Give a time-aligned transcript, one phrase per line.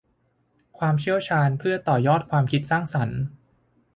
[0.77, 3.19] ความเชี่ยวชาญเพื่อต่อยอดความคิดสร้างสรรค์